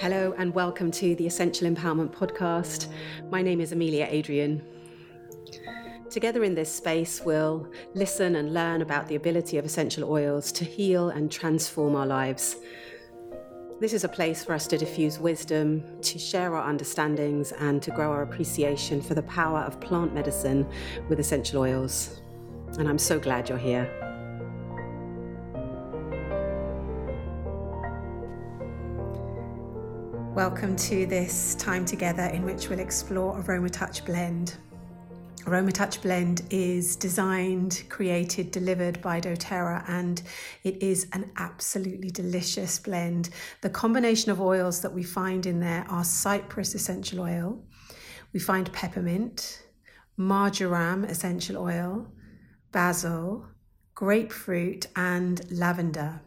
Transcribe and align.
Hello, 0.00 0.34
and 0.38 0.54
welcome 0.54 0.90
to 0.92 1.14
the 1.16 1.26
Essential 1.26 1.68
Empowerment 1.68 2.10
Podcast. 2.10 2.86
My 3.30 3.42
name 3.42 3.60
is 3.60 3.72
Amelia 3.72 4.06
Adrian. 4.08 4.64
Together 6.08 6.42
in 6.42 6.54
this 6.54 6.74
space, 6.74 7.20
we'll 7.20 7.70
listen 7.92 8.36
and 8.36 8.54
learn 8.54 8.80
about 8.80 9.08
the 9.08 9.16
ability 9.16 9.58
of 9.58 9.66
essential 9.66 10.10
oils 10.10 10.52
to 10.52 10.64
heal 10.64 11.10
and 11.10 11.30
transform 11.30 11.94
our 11.94 12.06
lives. 12.06 12.56
This 13.78 13.92
is 13.92 14.04
a 14.04 14.08
place 14.08 14.42
for 14.42 14.54
us 14.54 14.66
to 14.68 14.78
diffuse 14.78 15.18
wisdom, 15.18 15.84
to 16.00 16.18
share 16.18 16.56
our 16.56 16.66
understandings, 16.66 17.52
and 17.52 17.82
to 17.82 17.90
grow 17.90 18.10
our 18.10 18.22
appreciation 18.22 19.02
for 19.02 19.12
the 19.12 19.24
power 19.24 19.58
of 19.58 19.82
plant 19.82 20.14
medicine 20.14 20.66
with 21.10 21.20
essential 21.20 21.60
oils. 21.60 22.22
And 22.78 22.88
I'm 22.88 22.96
so 22.96 23.18
glad 23.18 23.50
you're 23.50 23.58
here. 23.58 23.99
Welcome 30.40 30.74
to 30.76 31.04
this 31.04 31.54
time 31.56 31.84
together 31.84 32.22
in 32.22 32.46
which 32.46 32.70
we'll 32.70 32.78
explore 32.78 33.42
AromaTouch 33.42 34.06
Blend. 34.06 34.56
AromaTouch 35.40 36.00
Blend 36.00 36.44
is 36.48 36.96
designed, 36.96 37.82
created, 37.90 38.50
delivered 38.50 39.02
by 39.02 39.20
doTERRA, 39.20 39.84
and 39.86 40.22
it 40.64 40.82
is 40.82 41.08
an 41.12 41.30
absolutely 41.36 42.10
delicious 42.10 42.78
blend. 42.78 43.28
The 43.60 43.68
combination 43.68 44.32
of 44.32 44.40
oils 44.40 44.80
that 44.80 44.94
we 44.94 45.02
find 45.02 45.44
in 45.44 45.60
there 45.60 45.84
are 45.90 46.04
cypress 46.04 46.74
essential 46.74 47.20
oil, 47.20 47.62
we 48.32 48.40
find 48.40 48.72
peppermint, 48.72 49.66
marjoram 50.16 51.04
essential 51.04 51.58
oil, 51.58 52.10
basil, 52.72 53.44
grapefruit, 53.94 54.86
and 54.96 55.42
lavender. 55.52 56.22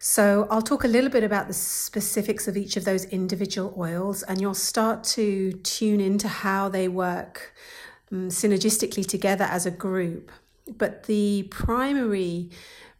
So, 0.00 0.46
I'll 0.48 0.62
talk 0.62 0.84
a 0.84 0.88
little 0.88 1.10
bit 1.10 1.24
about 1.24 1.48
the 1.48 1.54
specifics 1.54 2.46
of 2.46 2.56
each 2.56 2.76
of 2.76 2.84
those 2.84 3.04
individual 3.06 3.74
oils, 3.76 4.22
and 4.22 4.40
you'll 4.40 4.54
start 4.54 5.02
to 5.04 5.52
tune 5.64 6.00
into 6.00 6.28
how 6.28 6.68
they 6.68 6.86
work 6.86 7.52
um, 8.12 8.28
synergistically 8.28 9.04
together 9.04 9.44
as 9.44 9.66
a 9.66 9.72
group. 9.72 10.30
But 10.76 11.04
the 11.04 11.48
primary 11.50 12.50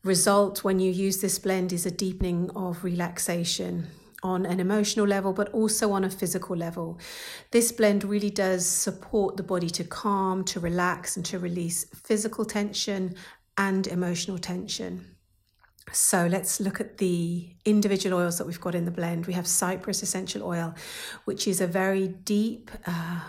result 0.03 0.65
when 0.65 0.81
you 0.81 0.91
use 0.91 1.21
this 1.21 1.39
blend 1.39 1.73
is 1.73 1.87
a 1.87 1.91
deepening 1.93 2.51
of 2.57 2.83
relaxation 2.83 3.87
on 4.25 4.45
an 4.45 4.59
emotional 4.59 5.07
level, 5.07 5.33
but 5.33 5.49
also 5.51 5.93
on 5.93 6.03
a 6.03 6.11
physical 6.11 6.57
level. 6.57 6.99
This 7.53 7.71
blend 7.71 8.03
really 8.03 8.31
does 8.31 8.67
support 8.67 9.37
the 9.37 9.45
body 9.45 9.71
to 9.71 9.85
calm, 9.85 10.43
to 10.47 10.59
relax, 10.59 11.17
and 11.17 11.25
to 11.27 11.39
release 11.39 11.85
physical 11.85 12.45
tension 12.45 13.15
and 13.57 13.87
emotional 13.87 14.39
tension. 14.39 15.18
So 15.93 16.27
let's 16.27 16.61
look 16.61 16.81
at 16.81 16.99
the 16.99 17.49
individual 17.65 18.19
oils 18.19 18.39
that 18.39 18.47
we've 18.47 18.61
got 18.61 18.75
in 18.75 18.85
the 18.85 18.91
blend. 18.91 19.27
We 19.27 19.35
have 19.35 19.47
cypress 19.47 20.03
essential 20.03 20.43
oil, 20.43 20.75
which 21.25 21.47
is 21.47 21.61
a 21.61 21.67
very 21.67 22.09
deep, 22.09 22.71
uh, 22.87 23.21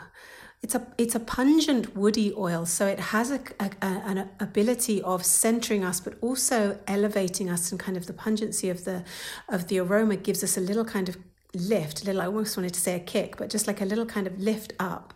it's 0.62 0.76
a 0.76 0.86
it's 0.98 1.16
a 1.16 1.22
pungent 1.22 1.96
woody 1.96 2.34
oil, 2.36 2.66
so 2.66 2.86
it 2.86 3.00
has 3.00 3.32
a, 3.32 3.40
a, 3.62 3.70
an 3.82 4.30
ability 4.42 5.02
of 5.04 5.24
centering 5.24 5.86
us, 5.86 6.02
but 6.02 6.16
also 6.20 6.78
elevating 6.86 7.50
us, 7.50 7.72
and 7.72 7.80
kind 7.80 7.96
of 7.96 8.08
the 8.08 8.14
pungency 8.14 8.70
of 8.70 8.84
the 8.84 9.06
of 9.48 9.70
the 9.70 9.80
aroma 9.80 10.18
gives 10.18 10.44
us 10.44 10.58
a 10.58 10.62
little 10.62 10.84
kind 10.84 11.08
of 11.08 11.18
lift, 11.54 12.02
a 12.02 12.06
little 12.06 12.22
I 12.22 12.26
almost 12.26 12.58
wanted 12.58 12.74
to 12.74 12.80
say 12.80 12.96
a 12.96 13.00
kick, 13.00 13.38
but 13.38 13.50
just 13.50 13.68
like 13.68 13.80
a 13.80 13.86
little 13.86 14.06
kind 14.06 14.28
of 14.28 14.38
lift 14.38 14.74
up. 14.80 15.14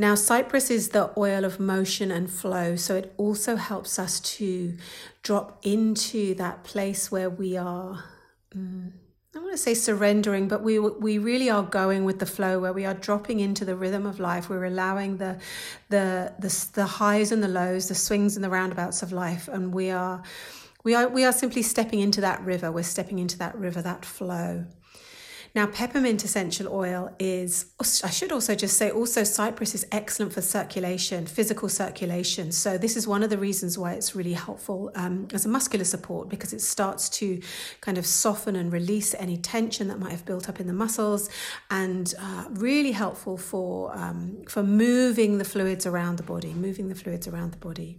Now, 0.00 0.14
cypress 0.14 0.70
is 0.70 0.88
the 0.88 1.10
oil 1.18 1.44
of 1.44 1.60
motion 1.60 2.10
and 2.10 2.30
flow, 2.30 2.74
so 2.74 2.96
it 2.96 3.12
also 3.18 3.56
helps 3.56 3.98
us 3.98 4.18
to 4.38 4.78
drop 5.22 5.58
into 5.62 6.34
that 6.36 6.64
place 6.64 7.12
where 7.12 7.28
we 7.28 7.58
are. 7.58 8.02
Mm, 8.56 8.92
I 9.36 9.38
want 9.38 9.52
to 9.52 9.58
say 9.58 9.74
surrendering, 9.74 10.48
but 10.48 10.62
we 10.62 10.78
we 10.78 11.18
really 11.18 11.50
are 11.50 11.62
going 11.62 12.04
with 12.04 12.18
the 12.18 12.24
flow, 12.24 12.58
where 12.58 12.72
we 12.72 12.86
are 12.86 12.94
dropping 12.94 13.40
into 13.40 13.66
the 13.66 13.76
rhythm 13.76 14.06
of 14.06 14.18
life. 14.18 14.48
We're 14.48 14.64
allowing 14.64 15.18
the 15.18 15.38
the 15.90 16.32
the, 16.38 16.68
the 16.72 16.86
highs 16.86 17.30
and 17.30 17.42
the 17.42 17.48
lows, 17.48 17.88
the 17.88 17.94
swings 17.94 18.36
and 18.36 18.42
the 18.42 18.48
roundabouts 18.48 19.02
of 19.02 19.12
life, 19.12 19.48
and 19.48 19.74
we 19.74 19.90
are 19.90 20.22
we 20.82 20.94
are 20.94 21.08
we 21.08 21.26
are 21.26 21.32
simply 21.32 21.60
stepping 21.60 22.00
into 22.00 22.22
that 22.22 22.42
river. 22.42 22.72
We're 22.72 22.84
stepping 22.84 23.18
into 23.18 23.36
that 23.36 23.54
river, 23.54 23.82
that 23.82 24.06
flow. 24.06 24.64
Now, 25.54 25.66
peppermint 25.66 26.24
essential 26.24 26.72
oil 26.72 27.14
is, 27.18 27.72
I 28.04 28.10
should 28.10 28.30
also 28.30 28.54
just 28.54 28.76
say, 28.76 28.90
also 28.90 29.24
cypress 29.24 29.74
is 29.74 29.84
excellent 29.90 30.32
for 30.32 30.42
circulation, 30.42 31.26
physical 31.26 31.68
circulation. 31.68 32.52
So, 32.52 32.78
this 32.78 32.96
is 32.96 33.08
one 33.08 33.22
of 33.22 33.30
the 33.30 33.38
reasons 33.38 33.76
why 33.76 33.94
it's 33.94 34.14
really 34.14 34.34
helpful 34.34 34.92
um, 34.94 35.26
as 35.32 35.46
a 35.46 35.48
muscular 35.48 35.84
support 35.84 36.28
because 36.28 36.52
it 36.52 36.60
starts 36.60 37.08
to 37.20 37.40
kind 37.80 37.98
of 37.98 38.06
soften 38.06 38.54
and 38.54 38.72
release 38.72 39.12
any 39.14 39.36
tension 39.36 39.88
that 39.88 39.98
might 39.98 40.12
have 40.12 40.24
built 40.24 40.48
up 40.48 40.60
in 40.60 40.68
the 40.68 40.72
muscles 40.72 41.28
and 41.70 42.14
uh, 42.20 42.44
really 42.50 42.92
helpful 42.92 43.36
for, 43.36 43.96
um, 43.96 44.44
for 44.48 44.62
moving 44.62 45.38
the 45.38 45.44
fluids 45.44 45.84
around 45.84 46.16
the 46.16 46.22
body, 46.22 46.52
moving 46.52 46.88
the 46.88 46.94
fluids 46.94 47.26
around 47.26 47.52
the 47.52 47.58
body. 47.58 47.98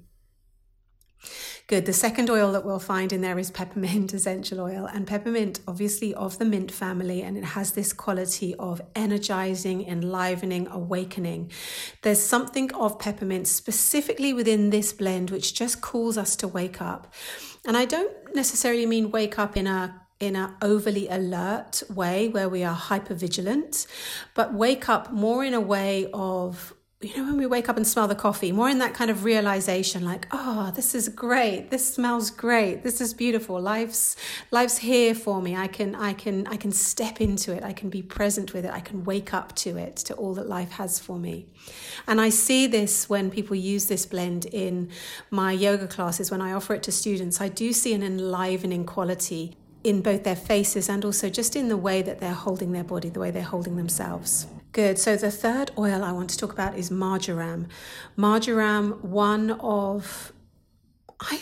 Good. 1.72 1.86
The 1.86 1.94
second 1.94 2.30
oil 2.30 2.52
that 2.52 2.66
we'll 2.66 2.80
find 2.80 3.14
in 3.14 3.22
there 3.22 3.40
is 3.40 3.50
peppermint 3.50 4.14
essential 4.20 4.60
oil. 4.60 4.90
And 4.94 5.08
peppermint, 5.08 5.62
obviously, 5.66 6.14
of 6.14 6.38
the 6.38 6.44
mint 6.44 6.70
family, 6.70 7.22
and 7.22 7.38
it 7.38 7.46
has 7.46 7.72
this 7.72 7.94
quality 7.94 8.54
of 8.56 8.82
energizing, 8.94 9.88
enlivening, 9.88 10.68
awakening. 10.68 11.50
There's 12.02 12.22
something 12.22 12.74
of 12.74 13.00
peppermint 13.00 13.48
specifically 13.48 14.34
within 14.34 14.70
this 14.70 14.92
blend 14.92 15.30
which 15.30 15.54
just 15.54 15.80
calls 15.80 16.18
us 16.18 16.36
to 16.36 16.48
wake 16.50 16.82
up. 16.82 17.14
And 17.66 17.78
I 17.78 17.86
don't 17.86 18.36
necessarily 18.36 18.86
mean 18.86 19.10
wake 19.10 19.40
up 19.40 19.56
in 19.56 19.66
a 19.66 19.96
in 20.20 20.36
an 20.36 20.54
overly 20.62 21.08
alert 21.08 21.84
way 21.90 22.28
where 22.28 22.50
we 22.50 22.66
are 22.66 22.76
hyper 22.76 23.14
vigilant, 23.14 23.88
but 24.36 24.54
wake 24.54 24.90
up 24.90 25.14
more 25.14 25.46
in 25.46 25.54
a 25.54 25.62
way 25.62 26.10
of 26.14 26.74
you 27.02 27.18
know, 27.18 27.24
when 27.24 27.38
we 27.38 27.48
wake 27.48 27.68
up 27.68 27.78
and 27.78 27.88
smell 27.88 28.08
the 28.08 28.16
coffee, 28.16 28.52
more 28.52 28.70
in 28.70 28.78
that 28.80 28.94
kind 28.94 29.10
of 29.10 29.24
realization, 29.24 30.06
like, 30.06 30.28
oh, 30.32 30.72
this 30.76 30.94
is 30.94 31.10
great. 31.10 31.72
This 31.72 31.96
smells 31.96 32.30
great. 32.30 32.84
This 32.84 33.02
is 33.02 33.14
beautiful. 33.14 33.60
Life's 33.60 34.16
life's 34.52 34.78
here 34.78 35.16
for 35.16 35.42
me. 35.42 35.56
I 35.56 35.68
can 35.68 35.96
I 35.96 36.14
can 36.14 36.46
I 36.48 36.58
can 36.58 36.72
step 36.72 37.20
into 37.20 37.54
it. 37.54 37.64
I 37.64 37.74
can 37.74 37.90
be 37.90 38.04
present 38.04 38.54
with 38.54 38.66
it. 38.66 38.72
I 38.72 38.82
can 38.82 39.04
wake 39.04 39.34
up 39.34 39.56
to 39.58 39.78
it, 39.78 39.96
to 39.98 40.14
all 40.14 40.36
that 40.36 40.48
life 40.48 40.72
has 40.74 41.00
for 41.00 41.18
me. 41.18 41.48
And 42.08 42.22
I 42.22 42.30
see 42.30 42.68
this 42.68 43.10
when 43.10 43.32
people 43.32 43.56
use 43.56 43.88
this 43.88 44.06
blend 44.06 44.46
in 44.46 44.90
my 45.32 45.52
yoga 45.52 45.88
classes, 45.88 46.30
when 46.30 46.42
I 46.42 46.54
offer 46.54 46.76
it 46.76 46.84
to 46.84 46.92
students, 46.92 47.42
I 47.42 47.50
do 47.50 47.74
see 47.74 47.94
an 47.94 48.04
enlivening 48.04 48.86
quality 48.86 49.58
in 49.84 50.02
both 50.02 50.24
their 50.24 50.36
faces 50.36 50.88
and 50.88 51.04
also 51.04 51.30
just 51.30 51.56
in 51.56 51.68
the 51.68 51.78
way 51.78 52.04
that 52.04 52.20
they're 52.20 52.34
holding 52.34 52.72
their 52.74 52.84
body, 52.84 53.10
the 53.10 53.20
way 53.20 53.32
they're 53.32 53.42
holding 53.42 53.76
themselves. 53.76 54.46
Good. 54.72 54.98
So 54.98 55.18
the 55.18 55.32
third 55.32 55.72
oil 55.78 56.02
I 56.04 56.14
want 56.14 56.30
to 56.30 56.38
talk 56.38 56.54
about 56.54 56.78
is 56.78 56.90
marjoram. 56.90 57.68
Marjoram, 58.16 59.02
one 59.02 59.52
of, 59.60 60.32
I, 61.20 61.40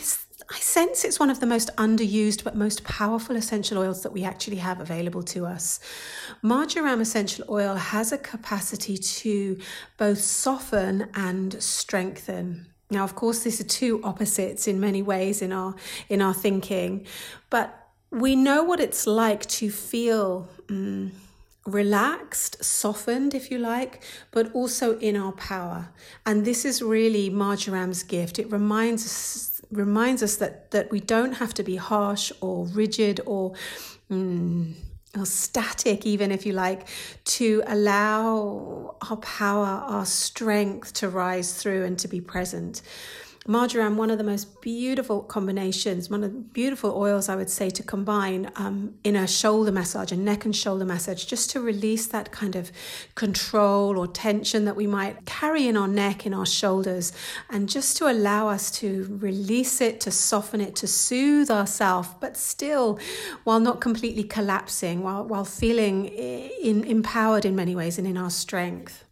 I 0.50 0.58
sense 0.58 1.04
it's 1.04 1.20
one 1.20 1.30
of 1.30 1.38
the 1.38 1.46
most 1.46 1.70
underused 1.76 2.42
but 2.42 2.56
most 2.56 2.82
powerful 2.82 3.36
essential 3.36 3.78
oils 3.78 4.02
that 4.02 4.12
we 4.12 4.24
actually 4.24 4.56
have 4.56 4.80
available 4.80 5.22
to 5.24 5.46
us. 5.46 5.78
Marjoram 6.42 7.00
essential 7.00 7.44
oil 7.48 7.76
has 7.76 8.10
a 8.10 8.18
capacity 8.18 8.98
to 8.98 9.58
both 9.96 10.18
soften 10.18 11.08
and 11.14 11.62
strengthen. 11.62 12.66
Now, 12.90 13.04
of 13.04 13.14
course, 13.14 13.44
these 13.44 13.60
are 13.60 13.64
two 13.64 14.00
opposites 14.02 14.66
in 14.66 14.80
many 14.80 15.02
ways 15.02 15.40
in 15.40 15.52
our 15.52 15.76
in 16.08 16.20
our 16.20 16.34
thinking, 16.34 17.06
but 17.48 17.76
we 18.10 18.34
know 18.34 18.64
what 18.64 18.80
it's 18.80 19.06
like 19.06 19.46
to 19.46 19.70
feel. 19.70 20.48
Mm, 20.66 21.12
relaxed, 21.66 22.64
softened, 22.64 23.34
if 23.34 23.50
you 23.50 23.58
like, 23.58 24.02
but 24.30 24.52
also 24.54 24.98
in 24.98 25.16
our 25.16 25.32
power. 25.32 25.90
And 26.24 26.44
this 26.44 26.64
is 26.64 26.82
really 26.82 27.30
Marjoram's 27.30 28.02
gift. 28.02 28.38
It 28.38 28.50
reminds 28.50 29.04
us, 29.04 29.60
reminds 29.70 30.22
us 30.22 30.36
that, 30.36 30.70
that 30.70 30.90
we 30.90 31.00
don't 31.00 31.32
have 31.32 31.54
to 31.54 31.62
be 31.62 31.76
harsh 31.76 32.32
or 32.40 32.66
rigid 32.66 33.20
or, 33.26 33.52
mm, 34.10 34.72
or 35.16 35.26
static, 35.26 36.06
even 36.06 36.32
if 36.32 36.46
you 36.46 36.52
like, 36.52 36.88
to 37.24 37.62
allow 37.66 38.96
our 39.08 39.16
power, 39.18 39.66
our 39.66 40.06
strength 40.06 40.94
to 40.94 41.08
rise 41.08 41.54
through 41.54 41.84
and 41.84 41.98
to 41.98 42.08
be 42.08 42.20
present 42.20 42.82
marjoram, 43.46 43.96
one 43.96 44.10
of 44.10 44.18
the 44.18 44.24
most 44.24 44.60
beautiful 44.60 45.22
combinations, 45.22 46.10
one 46.10 46.22
of 46.22 46.32
the 46.32 46.38
beautiful 46.38 46.92
oils 46.94 47.28
I 47.28 47.36
would 47.36 47.48
say 47.48 47.70
to 47.70 47.82
combine 47.82 48.50
um, 48.56 48.94
in 49.02 49.16
a 49.16 49.26
shoulder 49.26 49.72
massage, 49.72 50.12
a 50.12 50.16
neck 50.16 50.44
and 50.44 50.54
shoulder 50.54 50.84
massage, 50.84 51.24
just 51.24 51.50
to 51.50 51.60
release 51.60 52.06
that 52.08 52.32
kind 52.32 52.54
of 52.54 52.70
control 53.14 53.96
or 53.96 54.06
tension 54.06 54.66
that 54.66 54.76
we 54.76 54.86
might 54.86 55.24
carry 55.24 55.66
in 55.66 55.76
our 55.76 55.88
neck, 55.88 56.26
in 56.26 56.34
our 56.34 56.44
shoulders, 56.44 57.12
and 57.48 57.68
just 57.68 57.96
to 57.96 58.10
allow 58.10 58.48
us 58.48 58.70
to 58.72 59.06
release 59.20 59.80
it, 59.80 60.00
to 60.00 60.10
soften 60.10 60.60
it, 60.60 60.76
to 60.76 60.86
soothe 60.86 61.50
ourselves, 61.50 62.10
but 62.20 62.36
still 62.36 62.98
while 63.44 63.60
not 63.60 63.80
completely 63.80 64.22
collapsing, 64.22 65.02
while, 65.02 65.24
while 65.24 65.46
feeling 65.46 66.06
in, 66.06 66.84
empowered 66.84 67.46
in 67.46 67.56
many 67.56 67.74
ways 67.74 67.96
and 67.96 68.06
in 68.06 68.18
our 68.18 68.30
strength. 68.30 69.04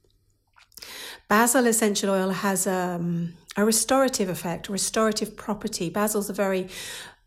Basil 1.28 1.66
essential 1.66 2.10
oil 2.10 2.30
has 2.30 2.66
um, 2.66 3.34
a 3.56 3.64
restorative 3.64 4.28
effect, 4.28 4.68
restorative 4.68 5.36
property. 5.36 5.90
Basil's 5.90 6.30
a 6.30 6.32
very 6.32 6.68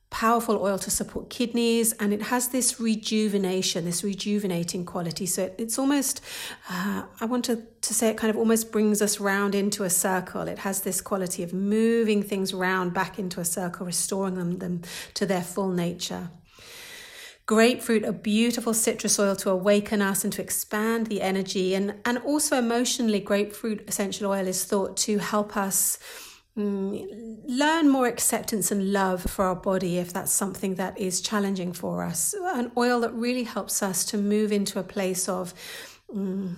powerful 0.10 0.62
oil 0.62 0.78
to 0.78 0.92
support 0.92 1.30
kidneys 1.30 1.94
and 1.94 2.12
it 2.12 2.24
has 2.24 2.50
this 2.50 2.82
rejuvenation, 2.82 3.86
this 3.86 4.04
rejuvenating 4.04 4.86
quality. 4.86 5.26
So 5.26 5.54
it's 5.58 5.80
almost, 5.80 6.22
uh, 6.70 7.04
I 7.20 7.26
want 7.26 7.46
to, 7.46 7.64
to 7.82 7.94
say 7.94 8.10
it 8.10 8.18
kind 8.18 8.30
of 8.30 8.36
almost 8.36 8.72
brings 8.72 9.02
us 9.02 9.20
round 9.20 9.56
into 9.56 9.84
a 9.84 9.90
circle. 9.90 10.42
It 10.50 10.60
has 10.60 10.82
this 10.82 11.00
quality 11.00 11.44
of 11.44 11.54
moving 11.54 12.24
things 12.24 12.54
round 12.54 12.94
back 12.94 13.20
into 13.20 13.40
a 13.40 13.46
circle, 13.46 13.86
restoring 13.86 14.36
them, 14.36 14.60
them 14.60 14.82
to 15.14 15.26
their 15.26 15.42
full 15.42 15.70
nature. 15.70 16.30
Grapefruit, 17.52 18.06
a 18.06 18.14
beautiful 18.14 18.74
citrus 18.74 19.20
oil 19.20 19.36
to 19.36 19.50
awaken 19.50 20.02
us 20.02 20.24
and 20.24 20.32
to 20.32 20.42
expand 20.42 21.08
the 21.08 21.22
energy. 21.22 21.76
And, 21.76 21.96
and 22.06 22.18
also 22.20 22.58
emotionally, 22.58 23.20
grapefruit 23.20 23.84
essential 23.90 24.32
oil 24.32 24.48
is 24.48 24.64
thought 24.64 24.96
to 24.98 25.18
help 25.18 25.58
us 25.58 25.98
Mm, 26.58 27.38
learn 27.48 27.88
more 27.88 28.08
acceptance 28.08 28.72
and 28.72 28.92
love 28.92 29.22
for 29.24 29.46
our 29.46 29.56
body 29.56 29.98
if 29.98 30.12
that's 30.12 30.34
something 30.34 30.76
that 30.76 31.00
is 31.00 31.22
challenging 31.22 31.72
for 31.72 32.04
us. 32.04 32.36
An 32.54 32.74
oil 32.76 33.00
that 33.02 33.14
really 33.14 33.44
helps 33.44 33.82
us 33.82 34.04
to 34.06 34.18
move 34.18 34.52
into 34.52 34.78
a 34.80 34.84
place 34.84 35.30
of. 35.30 35.54
Mm, 36.14 36.56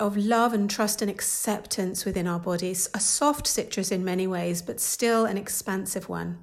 of 0.00 0.16
love 0.16 0.52
and 0.52 0.68
trust 0.68 1.02
and 1.02 1.10
acceptance 1.10 2.04
within 2.04 2.26
our 2.26 2.40
bodies. 2.40 2.90
A 2.94 3.00
soft 3.00 3.46
citrus 3.46 3.92
in 3.92 4.04
many 4.04 4.26
ways, 4.26 4.60
but 4.60 4.80
still 4.80 5.24
an 5.24 5.38
expansive 5.38 6.08
one. 6.08 6.38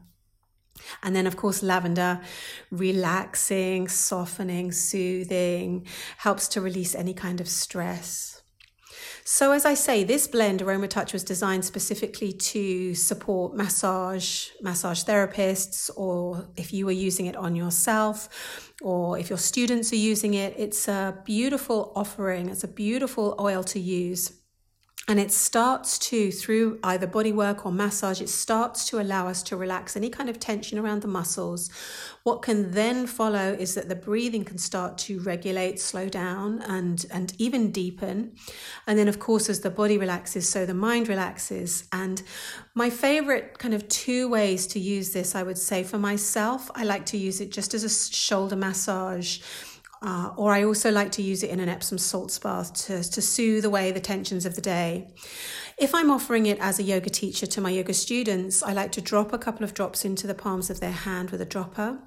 And 1.03 1.15
then, 1.15 1.27
of 1.27 1.37
course, 1.37 1.63
lavender, 1.63 2.21
relaxing, 2.69 3.87
softening, 3.87 4.71
soothing, 4.71 5.87
helps 6.17 6.47
to 6.49 6.61
release 6.61 6.95
any 6.95 7.13
kind 7.13 7.41
of 7.41 7.47
stress. 7.47 8.41
So, 9.23 9.51
as 9.51 9.65
I 9.65 9.75
say, 9.75 10.03
this 10.03 10.27
blend, 10.27 10.61
AromaTouch, 10.61 11.13
was 11.13 11.23
designed 11.23 11.63
specifically 11.63 12.33
to 12.33 12.95
support 12.95 13.55
massage, 13.55 14.49
massage 14.61 15.03
therapists, 15.03 15.91
or 15.95 16.47
if 16.57 16.73
you 16.73 16.85
were 16.85 16.91
using 16.91 17.27
it 17.27 17.35
on 17.35 17.55
yourself, 17.55 18.73
or 18.81 19.19
if 19.19 19.29
your 19.29 19.37
students 19.37 19.93
are 19.93 19.97
using 19.97 20.33
it. 20.33 20.55
It's 20.57 20.87
a 20.87 21.17
beautiful 21.23 21.93
offering, 21.95 22.49
it's 22.49 22.63
a 22.63 22.67
beautiful 22.67 23.35
oil 23.39 23.63
to 23.65 23.79
use. 23.79 24.40
And 25.07 25.19
it 25.19 25.31
starts 25.31 25.97
to, 25.97 26.31
through 26.31 26.79
either 26.83 27.07
body 27.07 27.31
work 27.31 27.65
or 27.65 27.71
massage, 27.71 28.21
it 28.21 28.29
starts 28.29 28.87
to 28.89 29.01
allow 29.01 29.27
us 29.27 29.41
to 29.43 29.57
relax 29.57 29.97
any 29.97 30.09
kind 30.09 30.29
of 30.29 30.39
tension 30.39 30.77
around 30.77 31.01
the 31.01 31.07
muscles. 31.07 31.71
What 32.23 32.43
can 32.43 32.71
then 32.71 33.07
follow 33.07 33.51
is 33.51 33.73
that 33.73 33.89
the 33.89 33.95
breathing 33.95 34.45
can 34.45 34.59
start 34.59 34.99
to 34.99 35.19
regulate, 35.21 35.79
slow 35.79 36.07
down, 36.07 36.61
and, 36.61 37.03
and 37.11 37.33
even 37.39 37.71
deepen. 37.71 38.33
And 38.85 38.97
then, 38.97 39.07
of 39.07 39.17
course, 39.19 39.49
as 39.49 39.61
the 39.61 39.71
body 39.71 39.97
relaxes, 39.97 40.47
so 40.47 40.67
the 40.67 40.75
mind 40.75 41.07
relaxes. 41.07 41.87
And 41.91 42.21
my 42.75 42.91
favorite 42.91 43.57
kind 43.57 43.73
of 43.73 43.87
two 43.87 44.29
ways 44.29 44.67
to 44.67 44.79
use 44.79 45.13
this, 45.13 45.33
I 45.33 45.41
would 45.41 45.57
say 45.57 45.83
for 45.83 45.97
myself, 45.97 46.69
I 46.75 46.83
like 46.83 47.07
to 47.07 47.17
use 47.17 47.41
it 47.41 47.51
just 47.51 47.73
as 47.73 47.83
a 47.83 47.89
shoulder 47.89 48.55
massage 48.55 49.39
uh, 50.01 50.31
or 50.35 50.51
I 50.51 50.63
also 50.63 50.91
like 50.91 51.11
to 51.13 51.21
use 51.21 51.43
it 51.43 51.51
in 51.51 51.59
an 51.59 51.69
Epsom 51.69 51.97
salts 51.97 52.39
bath 52.39 52.73
to, 52.85 53.03
to 53.03 53.21
soothe 53.21 53.65
away 53.65 53.91
the 53.91 53.99
tensions 53.99 54.45
of 54.45 54.55
the 54.55 54.61
day. 54.61 55.13
If 55.77 55.93
I'm 55.93 56.09
offering 56.09 56.47
it 56.47 56.57
as 56.59 56.79
a 56.79 56.83
yoga 56.83 57.09
teacher 57.09 57.45
to 57.45 57.61
my 57.61 57.69
yoga 57.69 57.93
students, 57.93 58.63
I 58.63 58.73
like 58.73 58.91
to 58.93 59.01
drop 59.01 59.31
a 59.31 59.37
couple 59.37 59.63
of 59.63 59.73
drops 59.73 60.03
into 60.03 60.25
the 60.25 60.33
palms 60.33 60.69
of 60.69 60.79
their 60.79 60.91
hand 60.91 61.29
with 61.29 61.41
a 61.41 61.45
dropper. 61.45 61.99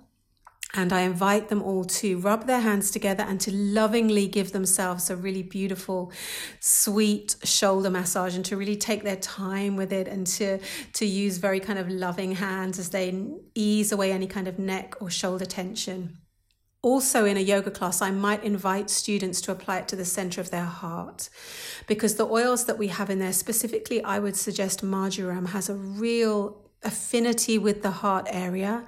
And 0.76 0.93
I 0.93 1.02
invite 1.02 1.50
them 1.50 1.62
all 1.62 1.85
to 1.85 2.19
rub 2.19 2.49
their 2.49 2.58
hands 2.58 2.91
together 2.91 3.23
and 3.23 3.41
to 3.43 3.52
lovingly 3.52 4.26
give 4.26 4.50
themselves 4.50 5.08
a 5.08 5.14
really 5.14 5.44
beautiful, 5.44 6.11
sweet 6.58 7.37
shoulder 7.44 7.90
massage 7.90 8.35
and 8.35 8.44
to 8.47 8.56
really 8.56 8.75
take 8.76 9.05
their 9.05 9.14
time 9.17 9.76
with 9.76 9.93
it 9.93 10.08
and 10.08 10.26
to, 10.26 10.58
to 10.94 11.06
use 11.06 11.38
very 11.38 11.61
kind 11.61 11.79
of 11.79 11.88
loving 11.88 12.32
hands 12.32 12.81
as 12.81 12.90
they 12.90 13.17
ease 13.55 13.93
away 13.93 14.11
any 14.11 14.26
kind 14.26 14.49
of 14.49 14.58
neck 14.58 14.97
or 15.00 15.11
shoulder 15.11 15.44
tension. 15.44 16.19
Also, 16.84 17.25
in 17.25 17.38
a 17.38 17.40
yoga 17.40 17.70
class, 17.70 18.02
I 18.02 18.10
might 18.10 18.44
invite 18.44 18.90
students 18.90 19.40
to 19.40 19.52
apply 19.52 19.78
it 19.78 19.88
to 19.88 19.96
the 19.96 20.04
center 20.04 20.42
of 20.42 20.50
their 20.50 20.66
heart. 20.66 21.31
Because 21.86 22.16
the 22.16 22.26
oils 22.26 22.66
that 22.66 22.76
we 22.76 22.88
have 22.88 23.08
in 23.08 23.20
there, 23.20 23.32
specifically, 23.32 24.04
I 24.04 24.19
would 24.19 24.36
suggest 24.36 24.82
marjoram 24.82 25.46
has 25.46 25.70
a 25.70 25.75
real 25.75 26.58
affinity 26.82 27.56
with 27.56 27.81
the 27.81 27.90
heart 27.90 28.26
area 28.31 28.84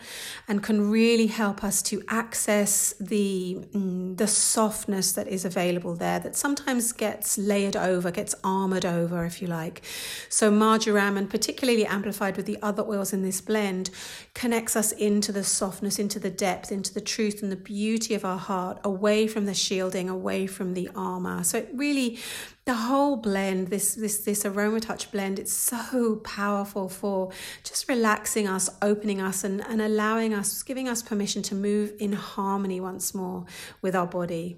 and 0.48 0.62
can 0.62 0.90
really 0.90 1.26
help 1.26 1.64
us 1.64 1.82
to 1.82 2.02
access 2.08 2.94
the 3.00 3.58
mm, 3.72 4.16
the 4.16 4.26
softness 4.26 5.12
that 5.12 5.26
is 5.26 5.44
available 5.44 5.94
there 5.94 6.18
that 6.20 6.36
sometimes 6.36 6.92
gets 6.92 7.36
layered 7.36 7.76
over 7.76 8.10
gets 8.10 8.34
armored 8.44 8.84
over 8.84 9.24
if 9.24 9.42
you 9.42 9.48
like. 9.48 9.82
So 10.28 10.50
marjoram 10.50 11.16
and 11.16 11.28
particularly 11.28 11.84
amplified 11.84 12.36
with 12.36 12.46
the 12.46 12.58
other 12.62 12.84
oils 12.84 13.12
in 13.12 13.22
this 13.22 13.40
blend 13.40 13.90
connects 14.34 14.76
us 14.76 14.92
into 14.92 15.32
the 15.32 15.44
softness 15.44 15.98
into 15.98 16.18
the 16.18 16.30
depth 16.30 16.70
into 16.70 16.94
the 16.94 17.00
truth 17.00 17.42
and 17.42 17.50
the 17.50 17.56
beauty 17.56 18.14
of 18.14 18.24
our 18.24 18.38
heart 18.38 18.78
away 18.84 19.26
from 19.26 19.46
the 19.46 19.54
shielding 19.54 20.08
away 20.08 20.46
from 20.46 20.74
the 20.74 20.88
armor. 20.94 21.42
So 21.42 21.58
it 21.58 21.70
really 21.74 22.18
the 22.66 22.74
whole 22.74 23.16
blend, 23.16 23.68
this 23.68 23.94
this 23.94 24.18
this 24.18 24.42
AromaTouch 24.42 25.12
blend, 25.12 25.38
it's 25.38 25.52
so 25.52 26.16
powerful 26.16 26.88
for 26.88 27.30
just 27.62 27.88
relaxing 27.88 28.48
us, 28.48 28.68
opening 28.82 29.20
us, 29.20 29.44
and, 29.44 29.64
and 29.66 29.80
allowing 29.80 30.34
us, 30.34 30.64
giving 30.64 30.88
us 30.88 31.00
permission 31.00 31.42
to 31.42 31.54
move 31.54 31.92
in 32.00 32.12
harmony 32.12 32.80
once 32.80 33.14
more 33.14 33.46
with 33.82 33.94
our 33.94 34.06
body. 34.06 34.56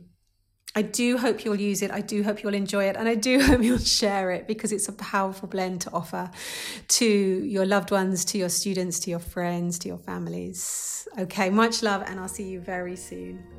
I 0.74 0.82
do 0.82 1.18
hope 1.18 1.44
you'll 1.44 1.60
use 1.60 1.82
it. 1.82 1.90
I 1.90 2.00
do 2.00 2.22
hope 2.22 2.42
you'll 2.42 2.54
enjoy 2.54 2.84
it. 2.84 2.96
And 2.96 3.08
I 3.08 3.14
do 3.14 3.40
hope 3.48 3.62
you'll 3.62 3.78
share 3.78 4.30
it 4.30 4.46
because 4.46 4.72
it's 4.72 4.88
a 4.88 4.92
powerful 4.92 5.48
blend 5.48 5.82
to 5.82 5.90
offer 5.92 6.30
to 6.88 7.04
your 7.04 7.66
loved 7.66 7.90
ones, 7.90 8.24
to 8.26 8.38
your 8.38 8.48
students, 8.48 9.00
to 9.00 9.10
your 9.10 9.18
friends, 9.18 9.78
to 9.80 9.88
your 9.88 9.98
families. 9.98 11.08
Okay, 11.18 11.50
much 11.50 11.82
love, 11.82 12.02
and 12.06 12.18
I'll 12.18 12.28
see 12.28 12.48
you 12.48 12.60
very 12.60 12.96
soon. 12.96 13.57